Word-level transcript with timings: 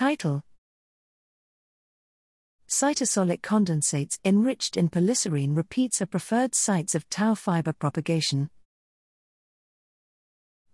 Title 0.00 0.40
Cytosolic 2.66 3.42
condensates 3.42 4.18
enriched 4.24 4.78
in 4.78 4.88
polyserine 4.88 5.54
repeats 5.54 6.00
are 6.00 6.06
preferred 6.06 6.54
sites 6.54 6.94
of 6.94 7.06
tau 7.10 7.34
fiber 7.34 7.74
propagation. 7.74 8.48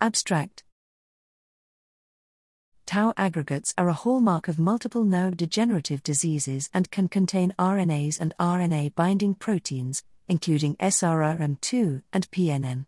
Abstract 0.00 0.62
Tau 2.86 3.12
aggregates 3.16 3.74
are 3.76 3.88
a 3.88 3.94
hallmark 3.94 4.46
of 4.46 4.60
multiple 4.60 5.04
neurodegenerative 5.04 6.04
diseases 6.04 6.70
and 6.72 6.88
can 6.92 7.08
contain 7.08 7.52
RNAs 7.58 8.20
and 8.20 8.32
RNA 8.38 8.94
binding 8.94 9.34
proteins, 9.34 10.04
including 10.28 10.76
SRRM2 10.76 12.02
and 12.12 12.30
PNN. 12.30 12.86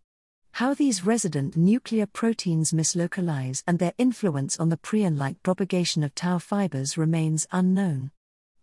How 0.58 0.74
these 0.74 1.06
resident 1.06 1.56
nuclear 1.56 2.04
proteins 2.04 2.72
mislocalize 2.72 3.62
and 3.64 3.78
their 3.78 3.92
influence 3.96 4.58
on 4.58 4.70
the 4.70 4.76
prion 4.76 5.16
like 5.16 5.40
propagation 5.44 6.02
of 6.02 6.16
tau 6.16 6.38
fibers 6.38 6.98
remains 6.98 7.46
unknown. 7.52 8.10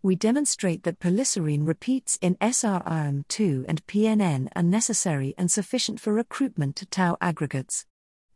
We 0.02 0.14
demonstrate 0.14 0.82
that 0.82 0.98
polyserine 0.98 1.66
repeats 1.66 2.18
in 2.20 2.34
SRRM2 2.34 3.64
and 3.66 3.86
PNN 3.86 4.48
are 4.54 4.62
necessary 4.62 5.34
and 5.38 5.50
sufficient 5.50 5.98
for 5.98 6.12
recruitment 6.12 6.76
to 6.76 6.84
tau 6.84 7.16
aggregates. 7.22 7.86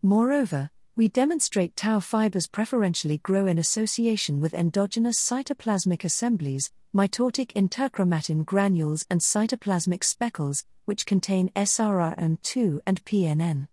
Moreover, 0.00 0.70
we 1.00 1.08
demonstrate 1.08 1.76
tau 1.76 1.98
fibers 1.98 2.46
preferentially 2.46 3.16
grow 3.16 3.46
in 3.46 3.56
association 3.56 4.38
with 4.38 4.52
endogenous 4.52 5.18
cytoplasmic 5.18 6.04
assemblies, 6.04 6.70
mitotic 6.94 7.54
interchromatin 7.54 8.44
granules, 8.44 9.06
and 9.08 9.22
cytoplasmic 9.22 10.04
speckles, 10.04 10.66
which 10.84 11.06
contain 11.06 11.48
SRRM2 11.56 12.80
and 12.86 13.02
PNN. 13.06 13.66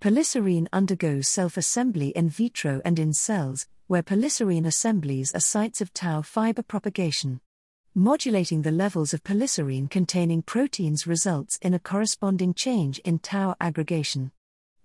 Polyserine 0.00 0.68
undergoes 0.72 1.26
self 1.26 1.56
assembly 1.56 2.10
in 2.10 2.28
vitro 2.28 2.80
and 2.84 3.00
in 3.00 3.12
cells, 3.12 3.66
where 3.88 4.04
polyserine 4.04 4.64
assemblies 4.64 5.34
are 5.34 5.40
sites 5.40 5.80
of 5.80 5.92
tau 5.92 6.22
fiber 6.22 6.62
propagation. 6.62 7.40
Modulating 7.92 8.62
the 8.62 8.70
levels 8.70 9.12
of 9.12 9.24
polyserine 9.24 9.90
containing 9.90 10.42
proteins 10.42 11.08
results 11.08 11.58
in 11.60 11.74
a 11.74 11.80
corresponding 11.80 12.54
change 12.54 13.00
in 13.00 13.18
tau 13.18 13.56
aggregation. 13.60 14.30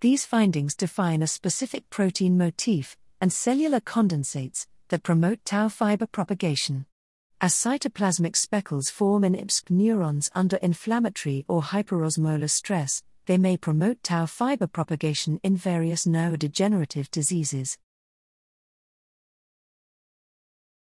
These 0.03 0.25
findings 0.25 0.75
define 0.75 1.21
a 1.21 1.27
specific 1.27 1.89
protein 1.89 2.37
motif 2.37 2.97
and 3.21 3.31
cellular 3.31 3.79
condensates 3.79 4.67
that 4.89 5.01
promote 5.01 5.45
tau 5.45 5.69
fiber 5.69 6.07
propagation. 6.07 6.87
As 7.39 7.53
cytoplasmic 7.53 8.35
speckles 8.35 8.89
form 8.89 9.23
in 9.23 9.33
IPSC 9.33 9.69
neurons 9.69 10.29
under 10.35 10.57
inflammatory 10.57 11.45
or 11.47 11.61
hyperosmolar 11.61 12.49
stress, 12.49 13.01
they 13.27 13.37
may 13.37 13.55
promote 13.55 14.03
tau 14.03 14.25
fiber 14.25 14.67
propagation 14.67 15.39
in 15.41 15.55
various 15.55 16.03
neurodegenerative 16.05 17.09
diseases. 17.09 17.77